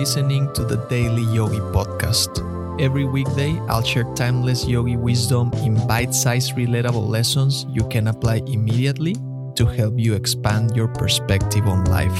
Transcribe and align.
listening 0.00 0.50
to 0.54 0.64
the 0.64 0.78
Daily 0.88 1.24
Yogi 1.24 1.60
Podcast. 1.76 2.40
Every 2.80 3.04
weekday, 3.04 3.60
I'll 3.68 3.84
share 3.84 4.08
timeless 4.14 4.66
yogi 4.66 4.96
wisdom 4.96 5.52
in 5.60 5.76
bite 5.86 6.14
sized, 6.14 6.56
relatable 6.56 7.06
lessons 7.06 7.66
you 7.68 7.86
can 7.88 8.08
apply 8.08 8.36
immediately 8.46 9.12
to 9.56 9.66
help 9.66 9.98
you 9.98 10.14
expand 10.14 10.74
your 10.74 10.88
perspective 10.88 11.68
on 11.68 11.84
life. 11.84 12.16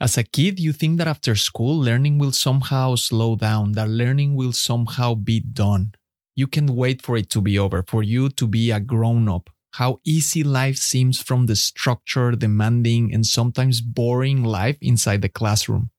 As 0.00 0.18
a 0.18 0.24
kid, 0.24 0.58
you 0.58 0.72
think 0.72 0.98
that 0.98 1.06
after 1.06 1.36
school, 1.36 1.78
learning 1.78 2.18
will 2.18 2.32
somehow 2.32 2.96
slow 2.96 3.36
down, 3.36 3.70
that 3.78 3.88
learning 3.88 4.34
will 4.34 4.52
somehow 4.52 5.14
be 5.14 5.38
done. 5.38 5.92
You 6.34 6.48
can't 6.48 6.70
wait 6.70 7.02
for 7.02 7.16
it 7.16 7.30
to 7.30 7.40
be 7.40 7.56
over, 7.56 7.84
for 7.86 8.02
you 8.02 8.30
to 8.30 8.48
be 8.48 8.72
a 8.72 8.80
grown 8.80 9.28
up. 9.28 9.48
How 9.72 10.00
easy 10.04 10.42
life 10.42 10.76
seems 10.76 11.20
from 11.20 11.46
the 11.46 11.56
structured, 11.56 12.38
demanding, 12.40 13.12
and 13.12 13.24
sometimes 13.26 13.80
boring 13.80 14.42
life 14.42 14.76
inside 14.80 15.22
the 15.22 15.28
classroom. 15.28 15.90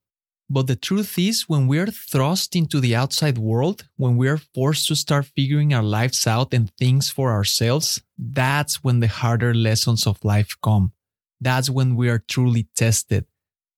But 0.49 0.67
the 0.67 0.75
truth 0.75 1.17
is, 1.19 1.47
when 1.47 1.67
we 1.67 1.77
are 1.77 1.87
thrust 1.87 2.55
into 2.55 2.79
the 2.79 2.95
outside 2.95 3.37
world, 3.37 3.87
when 3.97 4.17
we 4.17 4.27
are 4.27 4.41
forced 4.55 4.87
to 4.87 4.95
start 4.95 5.27
figuring 5.35 5.73
our 5.73 5.83
lives 5.83 6.25
out 6.25 6.53
and 6.53 6.71
things 6.75 7.09
for 7.09 7.31
ourselves, 7.31 8.01
that's 8.17 8.83
when 8.83 8.99
the 8.99 9.07
harder 9.07 9.53
lessons 9.53 10.07
of 10.07 10.25
life 10.25 10.55
come. 10.63 10.93
That's 11.39 11.69
when 11.69 11.95
we 11.95 12.09
are 12.09 12.23
truly 12.27 12.67
tested 12.75 13.25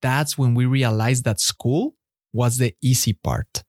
that's 0.02 0.38
when 0.38 0.54
we 0.54 0.66
realize 0.66 1.22
that 1.24 1.40
school 1.40 1.96
was 2.34 2.58
the 2.58 2.76
easy 2.82 3.14
part. 3.14 3.64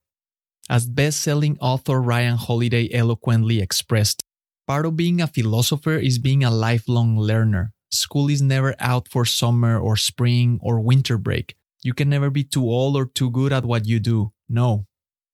As 0.68 0.86
best-selling 0.86 1.58
author 1.60 2.00
Ryan 2.00 2.36
Holiday 2.36 2.88
eloquently 2.92 3.60
expressed, 3.60 4.22
part 4.66 4.86
of 4.86 4.96
being 4.96 5.20
a 5.20 5.26
philosopher 5.26 5.96
is 5.96 6.18
being 6.18 6.44
a 6.44 6.50
lifelong 6.50 7.18
learner. 7.18 7.72
School 7.90 8.30
is 8.30 8.40
never 8.40 8.74
out 8.78 9.08
for 9.08 9.24
summer 9.24 9.78
or 9.78 9.96
spring 9.96 10.58
or 10.62 10.80
winter 10.80 11.18
break. 11.18 11.56
You 11.82 11.94
can 11.94 12.08
never 12.08 12.30
be 12.30 12.44
too 12.44 12.64
old 12.64 12.96
or 12.96 13.06
too 13.06 13.30
good 13.30 13.52
at 13.52 13.64
what 13.64 13.86
you 13.86 14.00
do. 14.00 14.32
No. 14.48 14.86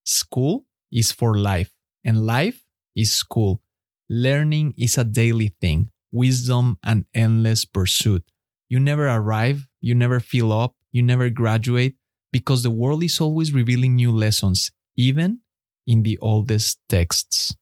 School 0.03 0.65
is 0.91 1.11
for 1.11 1.37
life, 1.37 1.71
and 2.03 2.25
life 2.25 2.65
is 2.95 3.11
school. 3.11 3.61
Learning 4.09 4.73
is 4.77 4.97
a 4.97 5.03
daily 5.03 5.53
thing, 5.61 5.91
wisdom 6.11 6.77
an 6.83 7.05
endless 7.13 7.65
pursuit. 7.65 8.23
You 8.67 8.79
never 8.79 9.07
arrive, 9.07 9.67
you 9.81 9.93
never 9.93 10.19
fill 10.19 10.51
up, 10.51 10.75
you 10.91 11.03
never 11.03 11.29
graduate 11.29 11.95
because 12.31 12.63
the 12.63 12.71
world 12.71 13.03
is 13.03 13.21
always 13.21 13.53
revealing 13.53 13.95
new 13.95 14.11
lessons, 14.11 14.71
even 14.97 15.39
in 15.87 16.03
the 16.03 16.17
oldest 16.19 16.79
texts. 16.89 17.55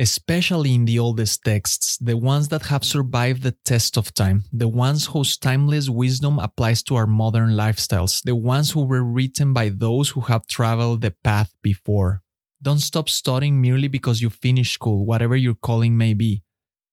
Especially 0.00 0.74
in 0.74 0.84
the 0.84 0.98
oldest 0.98 1.42
texts, 1.44 1.98
the 1.98 2.16
ones 2.16 2.46
that 2.48 2.62
have 2.66 2.84
survived 2.84 3.42
the 3.42 3.56
test 3.64 3.96
of 3.96 4.14
time, 4.14 4.44
the 4.52 4.68
ones 4.68 5.06
whose 5.06 5.36
timeless 5.36 5.90
wisdom 5.90 6.38
applies 6.38 6.84
to 6.84 6.94
our 6.94 7.06
modern 7.06 7.50
lifestyles, 7.50 8.22
the 8.22 8.36
ones 8.36 8.70
who 8.70 8.84
were 8.84 9.02
written 9.02 9.52
by 9.52 9.68
those 9.68 10.10
who 10.10 10.20
have 10.20 10.46
traveled 10.46 11.00
the 11.00 11.14
path 11.24 11.52
before. 11.62 12.22
Don't 12.62 12.78
stop 12.78 13.08
studying 13.08 13.60
merely 13.60 13.88
because 13.88 14.22
you 14.22 14.30
finished 14.30 14.74
school, 14.74 15.04
whatever 15.04 15.34
your 15.36 15.54
calling 15.54 15.96
may 15.96 16.14
be. 16.14 16.42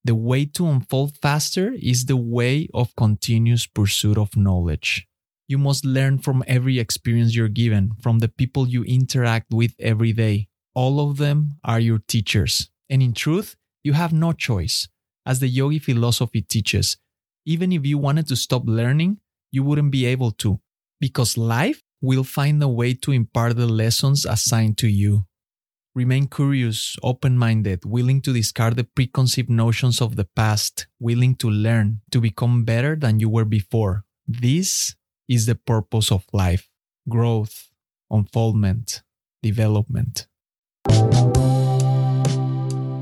The 0.03 0.15
way 0.15 0.45
to 0.45 0.67
unfold 0.67 1.17
faster 1.21 1.73
is 1.79 2.05
the 2.05 2.17
way 2.17 2.69
of 2.73 2.95
continuous 2.95 3.67
pursuit 3.67 4.17
of 4.17 4.35
knowledge. 4.35 5.07
You 5.47 5.59
must 5.59 5.85
learn 5.85 6.17
from 6.17 6.43
every 6.47 6.79
experience 6.79 7.35
you're 7.35 7.49
given, 7.49 7.91
from 8.01 8.17
the 8.17 8.29
people 8.29 8.67
you 8.67 8.83
interact 8.83 9.51
with 9.51 9.75
every 9.79 10.11
day. 10.11 10.47
All 10.73 11.07
of 11.07 11.17
them 11.17 11.59
are 11.63 11.79
your 11.79 11.99
teachers. 11.99 12.69
And 12.89 13.01
in 13.01 13.13
truth, 13.13 13.55
you 13.83 13.93
have 13.93 14.13
no 14.13 14.33
choice. 14.33 14.87
As 15.25 15.39
the 15.39 15.47
yogi 15.47 15.79
philosophy 15.79 16.41
teaches, 16.41 16.97
even 17.45 17.71
if 17.71 17.85
you 17.85 17.97
wanted 17.97 18.27
to 18.27 18.35
stop 18.35 18.63
learning, 18.65 19.19
you 19.51 19.63
wouldn't 19.63 19.91
be 19.91 20.05
able 20.05 20.31
to, 20.31 20.59
because 20.99 21.37
life 21.37 21.81
will 22.01 22.23
find 22.23 22.61
a 22.61 22.67
way 22.67 22.93
to 22.93 23.11
impart 23.11 23.55
the 23.55 23.65
lessons 23.65 24.25
assigned 24.25 24.77
to 24.77 24.87
you. 24.87 25.25
Remain 25.95 26.27
curious, 26.27 26.97
open 27.01 27.37
minded, 27.37 27.85
willing 27.85 28.21
to 28.21 28.33
discard 28.33 28.75
the 28.75 28.83
preconceived 28.83 29.49
notions 29.49 30.01
of 30.01 30.17
the 30.17 30.27
past, 30.35 30.87
willing 30.99 31.35
to 31.35 31.49
learn, 31.49 32.01
to 32.11 32.19
become 32.19 32.65
better 32.65 32.95
than 32.95 33.19
you 33.19 33.29
were 33.29 33.45
before. 33.45 34.03
This 34.27 34.95
is 35.29 35.45
the 35.45 35.55
purpose 35.55 36.11
of 36.11 36.25
life 36.33 36.69
growth, 37.07 37.69
unfoldment, 38.09 39.03
development. 39.41 40.27